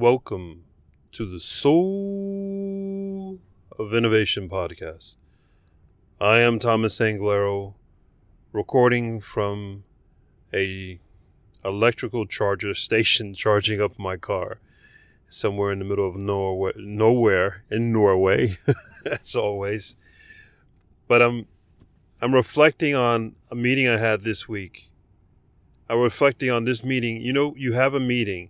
welcome 0.00 0.64
to 1.12 1.30
the 1.30 1.38
Soul 1.38 1.78
of 3.78 3.92
Innovation 3.92 4.48
podcast. 4.48 5.16
I 6.18 6.38
am 6.38 6.58
Thomas 6.58 6.98
Anglero, 7.00 7.74
recording 8.50 9.20
from 9.20 9.84
a 10.54 10.98
electrical 11.62 12.24
charger 12.24 12.72
station 12.86 13.34
charging 13.34 13.78
up 13.82 13.98
my 13.98 14.16
car 14.16 14.58
somewhere 15.28 15.70
in 15.70 15.80
the 15.80 15.84
middle 15.84 16.08
of 16.08 16.16
nowhere, 16.16 16.72
nowhere 16.78 17.64
in 17.70 17.92
Norway, 17.92 18.56
as 19.04 19.36
always. 19.36 19.96
But 21.08 21.20
I'm 21.20 21.46
I'm 22.22 22.34
reflecting 22.34 22.94
on 22.94 23.34
a 23.50 23.54
meeting 23.54 23.86
I 23.86 23.98
had 23.98 24.22
this 24.22 24.48
week. 24.48 24.88
I'm 25.90 26.00
reflecting 26.00 26.48
on 26.50 26.64
this 26.64 26.82
meeting. 26.82 27.20
You 27.20 27.34
know, 27.34 27.54
you 27.54 27.74
have 27.74 27.92
a 27.92 28.00
meeting 28.00 28.48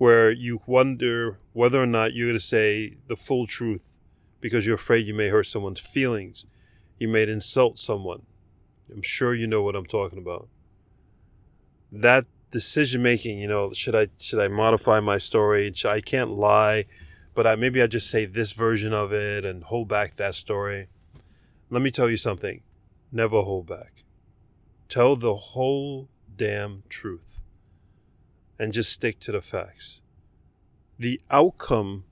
where 0.00 0.30
you 0.30 0.62
wonder 0.64 1.36
whether 1.52 1.82
or 1.82 1.84
not 1.84 2.14
you're 2.14 2.28
going 2.28 2.38
to 2.38 2.42
say 2.42 2.96
the 3.08 3.16
full 3.16 3.46
truth 3.46 3.98
because 4.40 4.64
you're 4.64 4.76
afraid 4.76 5.06
you 5.06 5.12
may 5.12 5.28
hurt 5.28 5.42
someone's 5.42 5.78
feelings. 5.78 6.46
You 6.96 7.06
may 7.06 7.24
insult 7.24 7.78
someone. 7.78 8.22
I'm 8.90 9.02
sure 9.02 9.34
you 9.34 9.46
know 9.46 9.62
what 9.62 9.76
I'm 9.76 9.84
talking 9.84 10.18
about. 10.18 10.48
That 11.92 12.24
decision 12.50 13.02
making, 13.02 13.40
you 13.40 13.46
know, 13.46 13.74
should 13.74 13.94
I 13.94 14.08
should 14.18 14.40
I 14.40 14.48
modify 14.48 15.00
my 15.00 15.18
story? 15.18 15.70
I 15.84 16.00
can't 16.00 16.30
lie, 16.30 16.86
but 17.34 17.46
I, 17.46 17.56
maybe 17.56 17.82
I 17.82 17.86
just 17.86 18.08
say 18.08 18.24
this 18.24 18.52
version 18.52 18.94
of 18.94 19.12
it 19.12 19.44
and 19.44 19.64
hold 19.64 19.88
back 19.88 20.16
that 20.16 20.34
story. 20.34 20.88
Let 21.68 21.82
me 21.82 21.90
tell 21.90 22.08
you 22.08 22.16
something. 22.16 22.62
Never 23.12 23.42
hold 23.42 23.66
back. 23.66 24.04
Tell 24.88 25.14
the 25.14 25.34
whole 25.34 26.08
damn 26.38 26.84
truth 26.88 27.42
and 28.60 28.74
just 28.74 28.92
stick 28.92 29.18
to 29.18 29.32
the 29.32 29.40
facts. 29.40 30.02
The 30.98 31.18
outcome, 31.30 32.04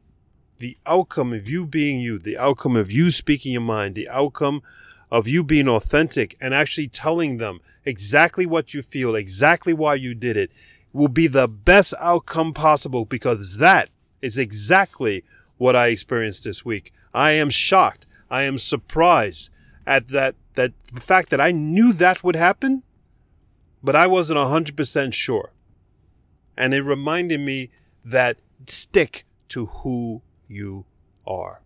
the 0.58 0.78
outcome 0.86 1.34
of 1.34 1.46
you 1.46 1.66
being 1.66 2.00
you, 2.00 2.18
the 2.18 2.38
outcome 2.38 2.74
of 2.74 2.90
you 2.90 3.10
speaking 3.10 3.52
your 3.52 3.60
mind, 3.60 3.94
the 3.94 4.08
outcome 4.08 4.62
of 5.10 5.28
you 5.28 5.44
being 5.44 5.68
authentic 5.68 6.38
and 6.40 6.54
actually 6.54 6.88
telling 6.88 7.36
them 7.36 7.60
exactly 7.84 8.46
what 8.46 8.72
you 8.72 8.80
feel, 8.80 9.14
exactly 9.14 9.74
why 9.74 9.94
you 9.94 10.14
did 10.14 10.38
it, 10.38 10.50
will 10.94 11.08
be 11.08 11.26
the 11.26 11.46
best 11.46 11.92
outcome 12.00 12.54
possible 12.54 13.04
because 13.04 13.58
that 13.58 13.90
is 14.22 14.38
exactly 14.38 15.24
what 15.58 15.76
I 15.76 15.88
experienced 15.88 16.44
this 16.44 16.64
week. 16.64 16.94
I 17.12 17.32
am 17.32 17.50
shocked. 17.50 18.06
I 18.30 18.44
am 18.44 18.56
surprised 18.56 19.50
at 19.86 20.08
that 20.08 20.34
that 20.54 20.72
the 20.92 21.00
fact 21.00 21.28
that 21.28 21.42
I 21.42 21.52
knew 21.52 21.92
that 21.92 22.24
would 22.24 22.36
happen, 22.36 22.84
but 23.82 23.94
I 23.94 24.06
wasn't 24.06 24.38
100% 24.38 25.12
sure. 25.12 25.52
And 26.58 26.74
it 26.74 26.82
reminded 26.82 27.40
me 27.40 27.70
that 28.04 28.36
stick 28.66 29.24
to 29.48 29.66
who 29.66 30.20
you 30.46 30.84
are. 31.26 31.62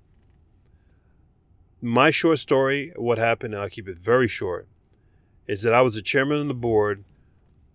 My 1.81 2.13
short 2.13 2.39
story, 2.39 2.93
what 2.95 3.19
happened, 3.19 3.55
and 3.55 3.63
I'll 3.65 3.69
keep 3.69 3.89
it 3.89 3.99
very 3.99 4.29
short, 4.29 4.69
is 5.49 5.63
that 5.63 5.75
I 5.75 5.81
was 5.81 5.97
the 5.97 6.03
chairman 6.03 6.43
of 6.43 6.47
the 6.47 6.55
board 6.55 7.05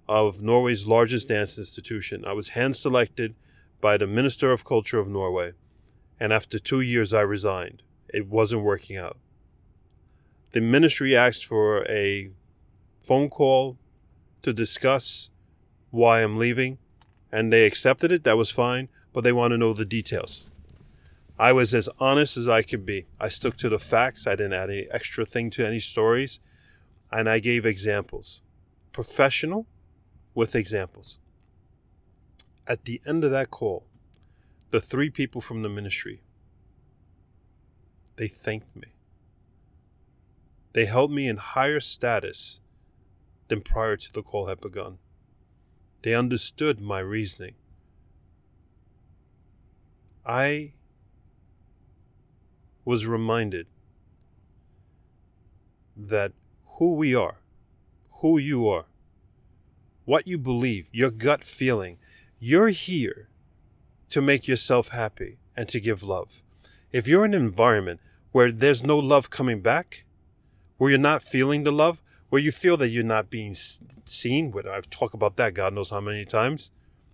of 0.07 0.41
Norway's 0.41 0.87
largest 0.87 1.27
dance 1.27 1.57
institution. 1.57 2.23
I 2.23 2.31
was 2.31 2.49
hand 2.49 2.77
selected 2.77 3.35
by 3.81 3.97
the 3.97 4.07
Minister 4.07 4.53
of 4.53 4.63
Culture 4.63 4.99
of 4.99 5.09
Norway, 5.09 5.51
and 6.21 6.31
after 6.31 6.57
two 6.57 6.79
years, 6.79 7.13
I 7.13 7.21
resigned. 7.21 7.83
It 8.13 8.27
wasn't 8.27 8.63
working 8.63 8.95
out 8.95 9.17
the 10.51 10.61
ministry 10.61 11.15
asked 11.15 11.45
for 11.45 11.85
a 11.89 12.31
phone 13.03 13.29
call 13.29 13.77
to 14.41 14.53
discuss 14.53 15.29
why 15.91 16.23
I'm 16.23 16.37
leaving, 16.37 16.77
and 17.31 17.51
they 17.51 17.65
accepted 17.65 18.11
it. 18.11 18.23
That 18.23 18.37
was 18.37 18.51
fine, 18.51 18.89
but 19.13 19.23
they 19.23 19.31
want 19.31 19.51
to 19.51 19.57
know 19.57 19.73
the 19.73 19.85
details. 19.85 20.51
I 21.39 21.51
was 21.51 21.75
as 21.75 21.89
honest 21.99 22.35
as 22.37 22.47
I 22.47 22.63
could 22.63 22.85
be. 22.85 23.05
I 23.19 23.27
stuck 23.27 23.57
to 23.57 23.69
the 23.69 23.79
facts. 23.79 24.25
I 24.25 24.35
didn't 24.35 24.53
add 24.53 24.69
any 24.69 24.87
extra 24.91 25.25
thing 25.25 25.49
to 25.51 25.65
any 25.65 25.79
stories, 25.79 26.39
and 27.11 27.29
I 27.29 27.39
gave 27.39 27.65
examples. 27.65 28.41
Professional 28.91 29.67
with 30.33 30.55
examples. 30.55 31.19
At 32.65 32.85
the 32.85 33.01
end 33.05 33.23
of 33.23 33.31
that 33.31 33.51
call, 33.51 33.85
the 34.71 34.81
three 34.81 35.09
people 35.09 35.41
from 35.41 35.61
the 35.61 35.69
ministry 35.69 36.21
they 38.17 38.27
thanked 38.27 38.75
me. 38.75 38.87
They 40.73 40.85
held 40.85 41.11
me 41.11 41.27
in 41.27 41.37
higher 41.37 41.79
status 41.79 42.59
than 43.47 43.61
prior 43.61 43.95
to 43.95 44.11
the 44.11 44.23
call 44.23 44.47
had 44.47 44.59
begun. 44.59 44.97
They 46.07 46.15
understood 46.15 46.79
my 46.79 46.99
reasoning. 46.99 47.55
I 50.25 50.71
was 52.85 53.05
reminded 53.05 53.67
that 55.97 56.31
who 56.77 56.93
we 56.93 57.13
are, 57.13 57.41
who 58.21 58.37
you 58.37 58.69
are, 58.69 58.85
what 60.05 60.27
you 60.27 60.37
believe, 60.37 60.87
your 60.93 61.11
gut 61.11 61.43
feeling, 61.43 61.97
you're 62.39 62.69
here 62.69 63.27
to 64.07 64.21
make 64.21 64.47
yourself 64.47 64.87
happy 64.87 65.39
and 65.57 65.67
to 65.67 65.81
give 65.81 66.03
love. 66.03 66.41
If 66.93 67.09
you're 67.09 67.25
in 67.25 67.33
an 67.33 67.43
environment 67.43 67.99
where 68.31 68.49
there's 68.49 68.81
no 68.81 68.97
love 68.97 69.29
coming 69.29 69.59
back, 69.59 70.05
where 70.77 70.89
you're 70.89 70.99
not 70.99 71.21
feeling 71.21 71.65
the 71.65 71.73
love, 71.73 72.01
where 72.29 72.41
you 72.41 72.51
feel 72.51 72.77
that 72.77 72.89
you're 72.89 73.03
not 73.03 73.29
being 73.29 73.53
seen, 73.53 74.51
whether 74.51 74.71
I've 74.71 74.89
talked 74.89 75.13
about 75.13 75.37
that 75.37 75.53
God 75.53 75.73
knows 75.73 75.89
how 75.89 76.01
many 76.01 76.25
times, 76.25 76.71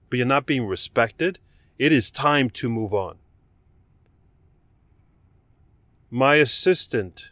but 0.09 0.18
you're 0.18 0.25
not 0.25 0.46
being 0.46 0.66
respected, 0.66 1.40
it 1.78 1.91
is 1.91 2.12
time 2.12 2.50
to 2.51 2.69
move 2.69 2.94
on. 2.94 3.18
My 6.09 6.35
assistant, 6.35 7.31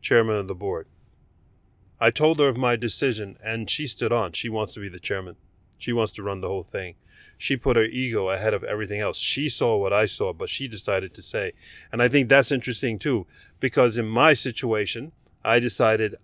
chairman 0.00 0.36
of 0.36 0.48
the 0.48 0.54
board, 0.54 0.86
I 2.00 2.10
told 2.10 2.38
her 2.38 2.48
of 2.48 2.56
my 2.56 2.76
decision 2.76 3.38
and 3.42 3.68
she 3.70 3.86
stood 3.86 4.12
on. 4.12 4.32
She 4.32 4.48
wants 4.48 4.74
to 4.74 4.80
be 4.80 4.88
the 4.88 5.00
chairman. 5.00 5.36
She 5.78 5.92
wants 5.92 6.12
to 6.12 6.22
run 6.22 6.40
the 6.40 6.48
whole 6.48 6.62
thing. 6.62 6.94
She 7.38 7.56
put 7.56 7.76
her 7.76 7.84
ego 7.84 8.30
ahead 8.30 8.54
of 8.54 8.64
everything 8.64 9.00
else. 9.00 9.18
She 9.18 9.48
saw 9.48 9.76
what 9.76 9.92
I 9.92 10.06
saw, 10.06 10.32
but 10.32 10.48
she 10.48 10.68
decided 10.68 11.12
to 11.14 11.22
say. 11.22 11.52
And 11.92 12.02
I 12.02 12.08
think 12.08 12.28
that's 12.28 12.52
interesting 12.52 12.98
too, 12.98 13.26
because 13.60 13.98
in 13.98 14.06
my 14.06 14.32
situation, 14.32 15.12
I 15.44 15.58
decided 15.58 16.16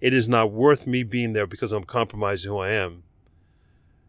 it 0.00 0.14
is 0.14 0.28
not 0.28 0.52
worth 0.52 0.86
me 0.86 1.02
being 1.02 1.32
there 1.32 1.46
because 1.46 1.72
I'm 1.72 1.84
compromising 1.84 2.50
who 2.50 2.58
I 2.58 2.70
am. 2.70 3.02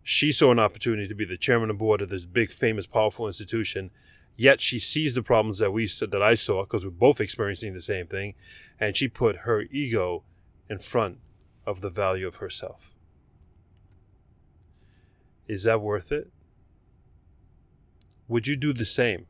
She 0.04 0.32
saw 0.32 0.52
an 0.52 0.60
opportunity 0.60 1.08
to 1.08 1.16
be 1.16 1.26
the 1.26 1.38
chairman 1.38 1.70
of 1.70 1.78
board 1.78 2.02
of 2.02 2.10
this 2.10 2.26
big, 2.26 2.52
famous, 2.52 2.86
powerful 2.86 3.28
institution. 3.28 3.92
Yet 4.36 4.62
she 4.62 4.80
sees 4.80 5.14
the 5.14 5.24
problems 5.24 5.58
that 5.58 5.72
we 5.72 5.86
said 5.88 6.12
that 6.12 6.24
I 6.24 6.34
saw 6.34 6.64
because 6.64 6.86
we're 6.86 6.92
both 6.92 7.20
experiencing 7.20 7.74
the 7.74 7.82
same 7.82 8.08
thing, 8.08 8.36
and 8.80 8.96
she 8.96 9.08
put 9.08 9.38
her 9.38 9.64
ego 9.64 10.24
in 10.70 10.80
front 10.80 11.18
of 11.66 11.82
the 11.82 11.90
value 11.90 12.28
of 12.28 12.38
herself. 12.38 12.94
Is 15.48 15.64
that 15.64 15.82
worth 15.82 16.12
it? 16.12 16.32
Would 18.28 18.48
you 18.48 18.56
do 18.56 18.72
the 18.72 18.86
same? 18.86 19.26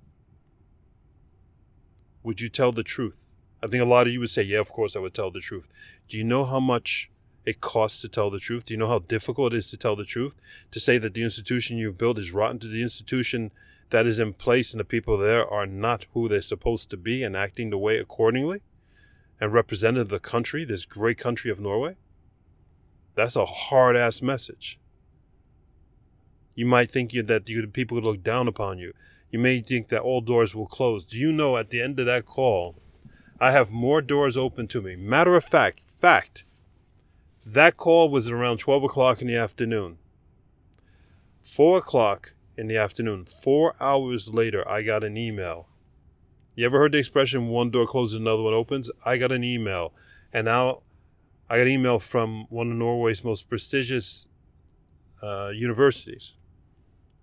Would 2.21 2.41
you 2.41 2.49
tell 2.49 2.73
the 2.73 2.83
truth? 2.83 3.28
I 3.61 3.67
think 3.67 3.81
a 3.81 3.85
lot 3.85 4.07
of 4.07 4.13
you 4.13 4.19
would 4.19 4.29
say, 4.29 4.43
yeah, 4.43 4.59
of 4.59 4.71
course 4.71 4.95
I 4.95 4.99
would 4.99 5.13
tell 5.13 5.31
the 5.31 5.39
truth. 5.39 5.67
Do 6.07 6.17
you 6.17 6.23
know 6.23 6.45
how 6.45 6.59
much 6.59 7.09
it 7.45 7.61
costs 7.61 8.01
to 8.01 8.07
tell 8.07 8.29
the 8.29 8.39
truth? 8.39 8.65
Do 8.65 8.73
you 8.73 8.77
know 8.77 8.87
how 8.87 8.99
difficult 8.99 9.53
it 9.53 9.57
is 9.57 9.69
to 9.71 9.77
tell 9.77 9.95
the 9.95 10.05
truth? 10.05 10.35
To 10.71 10.79
say 10.79 10.97
that 10.97 11.13
the 11.13 11.23
institution 11.23 11.77
you've 11.77 11.97
built 11.97 12.19
is 12.19 12.31
rotten 12.31 12.59
to 12.59 12.67
the 12.67 12.81
institution 12.81 13.51
that 13.89 14.05
is 14.05 14.19
in 14.19 14.33
place 14.33 14.71
and 14.71 14.79
the 14.79 14.85
people 14.85 15.17
there 15.17 15.47
are 15.47 15.65
not 15.65 16.05
who 16.13 16.29
they're 16.29 16.41
supposed 16.41 16.89
to 16.91 16.97
be 16.97 17.23
and 17.23 17.35
acting 17.35 17.69
the 17.69 17.77
way 17.77 17.97
accordingly 17.97 18.61
and 19.41 19.51
represented 19.51 20.09
the 20.09 20.19
country, 20.19 20.63
this 20.63 20.85
great 20.85 21.17
country 21.17 21.49
of 21.49 21.59
Norway? 21.59 21.95
That's 23.15 23.35
a 23.35 23.45
hard 23.45 23.95
ass 23.95 24.21
message. 24.21 24.79
You 26.55 26.65
might 26.65 26.91
think 26.91 27.11
that 27.13 27.71
people 27.73 27.95
would 27.95 28.03
look 28.03 28.23
down 28.23 28.47
upon 28.47 28.77
you. 28.77 28.93
You 29.31 29.39
may 29.39 29.61
think 29.61 29.89
that 29.89 30.01
all 30.01 30.21
doors 30.21 30.53
will 30.53 30.67
close. 30.67 31.03
Do 31.03 31.17
you 31.17 31.31
know 31.31 31.57
at 31.57 31.69
the 31.69 31.81
end 31.81 31.99
of 31.99 32.05
that 32.05 32.25
call, 32.25 32.75
I 33.41 33.51
have 33.51 33.71
more 33.71 34.01
doors 34.01 34.35
open 34.35 34.67
to 34.67 34.81
me? 34.81 34.97
Matter 34.97 35.35
of 35.35 35.45
fact, 35.45 35.81
fact, 36.01 36.43
that 37.45 37.77
call 37.77 38.09
was 38.09 38.29
around 38.29 38.57
12 38.57 38.83
o'clock 38.83 39.21
in 39.21 39.27
the 39.27 39.37
afternoon. 39.37 39.97
Four 41.41 41.77
o'clock 41.77 42.33
in 42.57 42.67
the 42.67 42.75
afternoon, 42.75 43.25
four 43.25 43.75
hours 43.79 44.33
later, 44.33 44.67
I 44.69 44.81
got 44.81 45.05
an 45.05 45.15
email. 45.15 45.69
You 46.55 46.65
ever 46.65 46.79
heard 46.79 46.91
the 46.91 46.97
expression 46.97 47.47
one 47.47 47.71
door 47.71 47.87
closes, 47.87 48.19
another 48.19 48.41
one 48.41 48.53
opens? 48.53 48.91
I 49.05 49.15
got 49.15 49.31
an 49.31 49.45
email. 49.45 49.93
And 50.33 50.45
now 50.45 50.81
I 51.49 51.57
got 51.57 51.67
an 51.67 51.71
email 51.73 51.99
from 51.99 52.45
one 52.49 52.69
of 52.69 52.77
Norway's 52.77 53.23
most 53.23 53.47
prestigious 53.47 54.27
uh, 55.23 55.49
universities. 55.49 56.35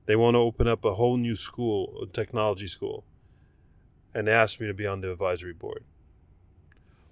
They 0.06 0.16
want 0.16 0.34
to 0.34 0.38
open 0.38 0.66
up 0.66 0.84
a 0.84 0.94
whole 0.94 1.18
new 1.18 1.36
school, 1.36 2.00
a 2.02 2.06
technology 2.06 2.68
school, 2.68 3.04
and 4.14 4.26
they 4.26 4.32
asked 4.32 4.60
me 4.60 4.66
to 4.66 4.74
be 4.74 4.86
on 4.86 5.02
the 5.02 5.12
advisory 5.12 5.52
board. 5.52 5.84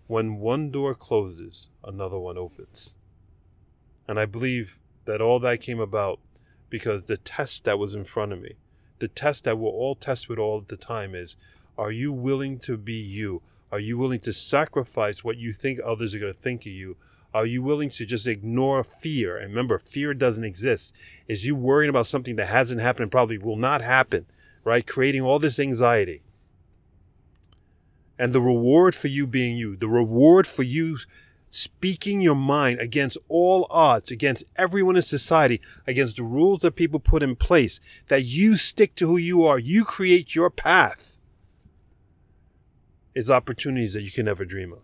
When 0.06 0.37
one 0.37 0.71
door 0.71 0.95
closes, 0.95 1.69
another 1.83 2.19
one 2.19 2.37
opens. 2.37 2.97
And 4.06 4.21
I 4.21 4.27
believe 4.27 4.79
that 5.06 5.21
all 5.21 5.41
that 5.41 5.61
came 5.61 5.81
about 5.81 6.21
because 6.69 7.05
the 7.05 7.17
test 7.17 7.65
that 7.65 7.79
was 7.79 7.95
in 7.95 8.05
front 8.05 8.33
of 8.33 8.41
me, 8.41 8.55
the 8.99 9.09
test 9.09 9.45
that 9.45 9.59
we'll 9.59 9.73
all 9.73 9.95
test 9.95 10.29
with 10.29 10.39
all 10.39 10.61
the 10.61 10.77
time 10.77 11.15
is 11.15 11.37
are 11.77 11.91
you 11.91 12.12
willing 12.12 12.59
to 12.61 12.77
be 12.77 12.95
you? 12.95 13.43
Are 13.73 13.81
you 13.81 13.99
willing 13.99 14.21
to 14.21 14.33
sacrifice 14.33 15.25
what 15.25 15.37
you 15.37 15.53
think 15.53 15.81
others 15.81 16.15
are 16.15 16.21
going 16.21 16.35
to 16.35 16.39
think 16.39 16.62
of 16.62 16.73
you? 16.73 16.97
Are 17.33 17.47
you 17.47 17.62
willing 17.62 17.91
to 17.91 18.06
just 18.06 18.29
ignore 18.29 18.85
fear? 18.85 19.37
And 19.37 19.51
remember, 19.51 19.79
fear 19.79 20.15
doesn't 20.15 20.45
exist. 20.45 20.95
Is 21.27 21.45
you 21.45 21.56
worrying 21.56 21.91
about 21.91 22.06
something 22.06 22.37
that 22.37 22.47
hasn't 22.47 22.81
happened 22.81 23.05
and 23.05 23.11
probably 23.11 23.39
will 23.39 23.56
not 23.56 23.81
happen, 23.81 24.27
right? 24.62 24.87
Creating 24.87 25.23
all 25.23 25.41
this 25.41 25.59
anxiety. 25.59 26.23
And 28.19 28.32
the 28.32 28.40
reward 28.40 28.94
for 28.94 29.08
you 29.08 29.26
being 29.26 29.56
you, 29.56 29.76
the 29.76 29.88
reward 29.88 30.46
for 30.46 30.62
you 30.62 30.99
speaking 31.50 32.20
your 32.20 32.34
mind 32.34 32.81
against 32.81 33.16
all 33.28 33.66
odds, 33.70 34.11
against 34.11 34.44
everyone 34.56 34.96
in 34.96 35.02
society, 35.02 35.61
against 35.87 36.16
the 36.16 36.22
rules 36.22 36.61
that 36.61 36.75
people 36.75 36.99
put 36.99 37.22
in 37.22 37.37
place, 37.37 37.78
that 38.08 38.25
you 38.25 38.56
stick 38.56 38.96
to 38.96 39.06
who 39.06 39.16
you 39.16 39.44
are, 39.44 39.58
you 39.58 39.84
create 39.84 40.34
your 40.34 40.50
path, 40.50 41.19
is 43.14 43.31
opportunities 43.31 43.93
that 43.94 44.02
you 44.02 44.11
can 44.11 44.25
never 44.25 44.44
dream 44.44 44.72
of. 44.72 44.82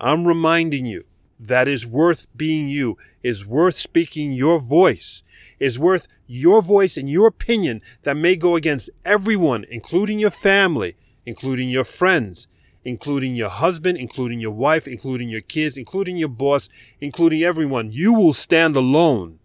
I'm 0.00 0.26
reminding 0.26 0.86
you 0.86 1.04
that 1.38 1.68
is 1.68 1.86
worth 1.86 2.26
being 2.36 2.68
you, 2.68 2.96
is 3.22 3.46
worth 3.46 3.76
speaking 3.76 4.32
your 4.32 4.60
voice, 4.60 5.22
is 5.58 5.78
worth 5.78 6.08
your 6.26 6.62
voice 6.62 6.96
and 6.96 7.08
your 7.08 7.28
opinion 7.28 7.80
that 8.02 8.16
may 8.16 8.36
go 8.36 8.56
against 8.56 8.90
everyone, 9.04 9.64
including 9.70 10.18
your 10.18 10.30
family, 10.30 10.96
including 11.24 11.68
your 11.68 11.84
friends, 11.84 12.48
including 12.84 13.34
your 13.34 13.48
husband, 13.50 13.98
including 13.98 14.40
your 14.40 14.50
wife, 14.50 14.86
including 14.86 15.28
your 15.28 15.40
kids, 15.40 15.76
including 15.76 16.16
your 16.16 16.28
boss, 16.28 16.68
including 17.00 17.42
everyone. 17.42 17.90
You 17.92 18.12
will 18.14 18.32
stand 18.32 18.76
alone. 18.76 19.38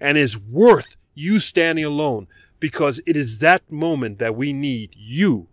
And 0.00 0.18
it's 0.18 0.36
worth 0.36 0.96
you 1.14 1.38
standing 1.38 1.84
alone 1.84 2.26
because 2.60 3.00
it 3.06 3.16
is 3.16 3.38
that 3.40 3.70
moment 3.70 4.18
that 4.18 4.36
we 4.36 4.52
need 4.52 4.94
you 4.96 5.48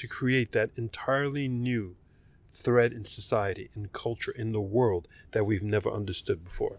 to 0.00 0.08
create 0.08 0.52
that 0.52 0.70
entirely 0.76 1.46
new 1.46 1.94
thread 2.50 2.90
in 2.90 3.04
society, 3.04 3.68
in 3.76 3.88
culture, 3.88 4.32
in 4.32 4.52
the 4.52 4.60
world 4.60 5.06
that 5.32 5.44
we've 5.44 5.62
never 5.62 5.90
understood 5.90 6.42
before. 6.42 6.78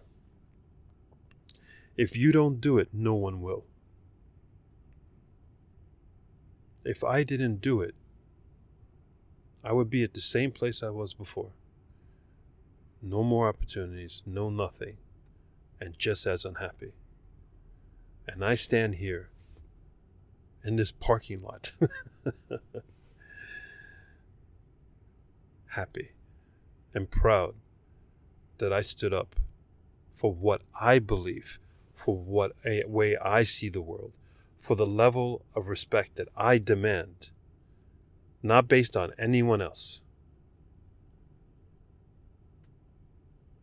If 1.96 2.16
you 2.16 2.32
don't 2.32 2.60
do 2.60 2.78
it, 2.78 2.88
no 2.92 3.14
one 3.14 3.40
will. 3.40 3.64
If 6.84 7.04
I 7.04 7.22
didn't 7.22 7.60
do 7.60 7.80
it, 7.80 7.94
I 9.62 9.72
would 9.72 9.88
be 9.88 10.02
at 10.02 10.14
the 10.14 10.20
same 10.20 10.50
place 10.50 10.82
I 10.82 10.90
was 10.90 11.14
before. 11.14 11.52
No 13.00 13.22
more 13.22 13.46
opportunities, 13.46 14.24
no 14.26 14.50
nothing, 14.50 14.96
and 15.80 15.96
just 15.96 16.26
as 16.26 16.44
unhappy. 16.44 16.90
And 18.26 18.44
I 18.44 18.56
stand 18.56 18.96
here 18.96 19.30
in 20.64 20.74
this 20.74 20.90
parking 20.90 21.40
lot, 21.42 21.70
happy 25.72 26.12
and 26.94 27.10
proud 27.10 27.54
that 28.58 28.72
I 28.72 28.80
stood 28.80 29.12
up 29.12 29.36
for 30.14 30.32
what 30.32 30.62
I 30.80 30.98
believe, 30.98 31.58
for 31.94 32.16
what 32.16 32.52
a 32.64 32.84
way 32.86 33.16
I 33.16 33.42
see 33.42 33.68
the 33.68 33.80
world, 33.80 34.12
for 34.56 34.76
the 34.76 34.86
level 34.86 35.44
of 35.54 35.68
respect 35.68 36.16
that 36.16 36.28
I 36.36 36.58
demand, 36.58 37.30
not 38.42 38.68
based 38.68 38.96
on 38.96 39.12
anyone 39.18 39.60
else. 39.60 40.00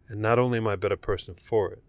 And 0.08 0.22
not 0.22 0.40
only 0.40 0.58
am 0.58 0.68
I 0.68 0.74
a 0.74 0.78
better 0.78 0.98
person 0.98 1.36
for 1.36 1.72
it, 1.72 1.84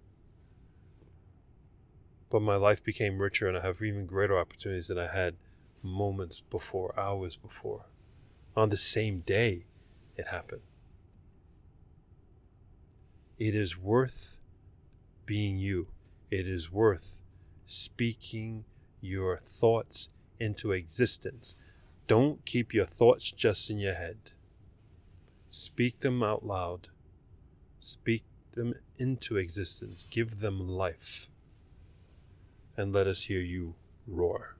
but 2.30 2.42
my 2.42 2.56
life 2.56 2.84
became 2.84 3.18
richer 3.18 3.48
and 3.48 3.56
I 3.56 3.62
have 3.62 3.82
even 3.82 4.06
greater 4.06 4.38
opportunities 4.38 4.88
than 4.88 4.98
I 4.98 5.12
had 5.12 5.36
moments 5.82 6.42
before, 6.42 6.94
hours 6.98 7.34
before. 7.34 7.86
On 8.54 8.68
the 8.68 8.76
same 8.76 9.20
day 9.20 9.64
it 10.20 10.28
happened. 10.28 10.60
It 13.38 13.54
is 13.54 13.76
worth 13.76 14.38
being 15.24 15.56
you. 15.56 15.88
It 16.30 16.46
is 16.46 16.70
worth 16.70 17.22
speaking 17.64 18.64
your 19.00 19.40
thoughts 19.42 20.10
into 20.38 20.72
existence. 20.72 21.54
Don't 22.06 22.44
keep 22.44 22.74
your 22.74 22.84
thoughts 22.84 23.30
just 23.30 23.70
in 23.70 23.78
your 23.78 23.94
head. 23.94 24.32
Speak 25.48 26.00
them 26.00 26.22
out 26.22 26.44
loud. 26.44 26.88
Speak 27.80 28.24
them 28.52 28.74
into 28.98 29.38
existence. 29.38 30.04
Give 30.04 30.40
them 30.40 30.68
life. 30.68 31.30
And 32.76 32.92
let 32.92 33.06
us 33.06 33.22
hear 33.22 33.40
you 33.40 33.74
roar. 34.06 34.56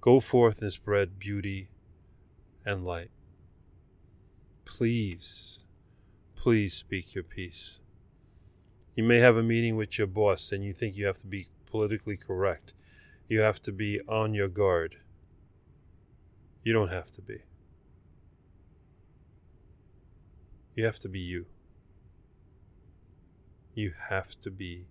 Go 0.00 0.18
forth 0.18 0.62
and 0.62 0.72
spread 0.72 1.18
beauty 1.18 1.68
and 2.66 2.84
light. 2.84 3.10
Please, 4.64 5.64
please 6.34 6.74
speak 6.74 7.14
your 7.14 7.24
piece. 7.24 7.80
You 8.94 9.04
may 9.04 9.18
have 9.18 9.36
a 9.36 9.42
meeting 9.42 9.76
with 9.76 9.98
your 9.98 10.06
boss 10.06 10.52
and 10.52 10.64
you 10.64 10.72
think 10.72 10.96
you 10.96 11.06
have 11.06 11.18
to 11.18 11.26
be 11.26 11.48
politically 11.66 12.16
correct. 12.16 12.72
You 13.28 13.40
have 13.40 13.60
to 13.62 13.72
be 13.72 14.00
on 14.08 14.34
your 14.34 14.48
guard. 14.48 14.96
You 16.62 16.72
don't 16.72 16.90
have 16.90 17.10
to 17.12 17.22
be. 17.22 17.38
You 20.74 20.84
have 20.84 20.98
to 21.00 21.08
be 21.08 21.20
you. 21.20 21.46
You 23.74 23.92
have 24.08 24.38
to 24.40 24.50
be 24.50 24.86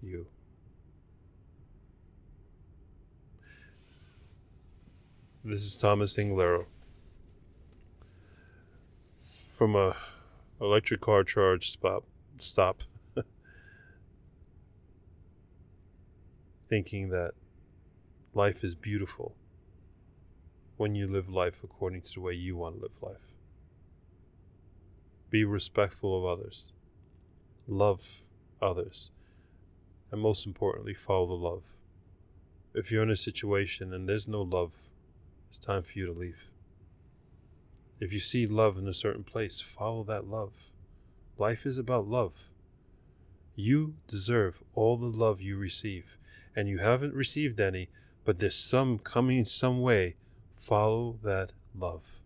you. 0.00 0.26
This 5.42 5.64
is 5.64 5.76
Thomas 5.76 6.16
Anglero 6.16 6.66
from 9.60 9.76
a 9.76 9.94
electric 10.58 11.02
car 11.02 11.22
charge 11.22 11.70
stop 11.70 12.04
stop 12.38 12.82
thinking 16.70 17.10
that 17.10 17.32
life 18.32 18.64
is 18.64 18.74
beautiful 18.74 19.34
when 20.78 20.94
you 20.94 21.06
live 21.06 21.28
life 21.28 21.62
according 21.62 22.00
to 22.00 22.14
the 22.14 22.20
way 22.22 22.32
you 22.32 22.56
want 22.56 22.76
to 22.76 22.80
live 22.80 23.02
life. 23.02 23.34
Be 25.28 25.44
respectful 25.44 26.16
of 26.16 26.24
others, 26.24 26.68
love 27.68 28.22
others, 28.62 29.10
and 30.10 30.22
most 30.22 30.46
importantly, 30.46 30.94
follow 30.94 31.26
the 31.26 31.34
love. 31.34 31.64
If 32.72 32.90
you're 32.90 33.02
in 33.02 33.10
a 33.10 33.14
situation 33.14 33.92
and 33.92 34.08
there's 34.08 34.26
no 34.26 34.40
love, 34.40 34.72
it's 35.50 35.58
time 35.58 35.82
for 35.82 35.98
you 35.98 36.06
to 36.06 36.18
leave. 36.18 36.46
If 38.00 38.14
you 38.14 38.18
see 38.18 38.46
love 38.46 38.78
in 38.78 38.88
a 38.88 38.94
certain 38.94 39.24
place, 39.24 39.60
follow 39.60 40.02
that 40.04 40.26
love. 40.26 40.70
Life 41.36 41.66
is 41.66 41.76
about 41.76 42.08
love. 42.08 42.50
You 43.54 43.96
deserve 44.08 44.62
all 44.74 44.96
the 44.96 45.06
love 45.06 45.42
you 45.42 45.58
receive 45.58 46.16
and 46.56 46.66
you 46.66 46.78
haven't 46.78 47.14
received 47.14 47.60
any, 47.60 47.90
but 48.24 48.38
there's 48.38 48.56
some 48.56 48.98
coming 48.98 49.44
some 49.44 49.82
way, 49.82 50.16
follow 50.56 51.18
that 51.22 51.52
love. 51.74 52.22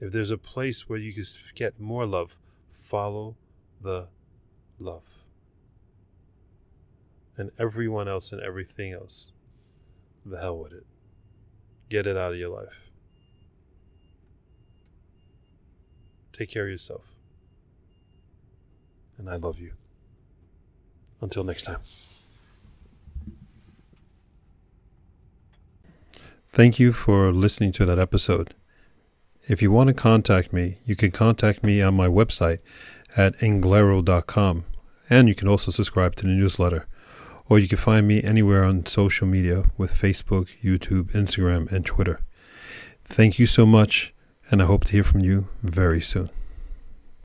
If 0.00 0.12
there's 0.12 0.32
a 0.32 0.38
place 0.38 0.88
where 0.88 0.98
you 0.98 1.12
can 1.12 1.24
get 1.54 1.80
more 1.80 2.06
love, 2.06 2.40
follow 2.72 3.36
the 3.80 4.08
love. 4.78 5.24
And 7.36 7.50
everyone 7.58 8.08
else 8.08 8.32
and 8.32 8.42
everything 8.42 8.92
else, 8.92 9.32
the 10.26 10.40
hell 10.40 10.58
with 10.58 10.72
it. 10.72 10.86
Get 11.88 12.06
it 12.06 12.16
out 12.16 12.32
of 12.32 12.38
your 12.38 12.50
life. 12.50 12.90
Take 16.34 16.50
care 16.50 16.64
of 16.64 16.70
yourself. 16.70 17.02
And 19.16 19.30
I 19.30 19.36
love 19.36 19.60
you. 19.60 19.72
Until 21.20 21.44
next 21.44 21.62
time. 21.62 21.78
Thank 26.48 26.78
you 26.78 26.92
for 26.92 27.32
listening 27.32 27.72
to 27.72 27.86
that 27.86 27.98
episode. 27.98 28.54
If 29.46 29.62
you 29.62 29.70
want 29.70 29.88
to 29.88 29.94
contact 29.94 30.52
me, 30.52 30.78
you 30.84 30.96
can 30.96 31.12
contact 31.12 31.62
me 31.62 31.80
on 31.80 31.94
my 31.94 32.08
website 32.08 32.58
at 33.16 33.38
anglero.com, 33.38 34.64
and 35.08 35.28
you 35.28 35.34
can 35.34 35.48
also 35.48 35.70
subscribe 35.70 36.16
to 36.16 36.24
the 36.24 36.32
newsletter. 36.32 36.86
Or 37.48 37.58
you 37.58 37.68
can 37.68 37.78
find 37.78 38.08
me 38.08 38.22
anywhere 38.22 38.64
on 38.64 38.86
social 38.86 39.26
media 39.26 39.64
with 39.76 39.94
Facebook, 39.94 40.48
YouTube, 40.62 41.12
Instagram, 41.12 41.70
and 41.70 41.84
Twitter. 41.84 42.20
Thank 43.04 43.38
you 43.38 43.46
so 43.46 43.66
much, 43.66 44.14
and 44.50 44.62
I 44.62 44.66
hope 44.66 44.84
to 44.84 44.92
hear 44.92 45.04
from 45.04 45.20
you 45.20 45.48
very 45.62 46.00
soon. 46.00 46.30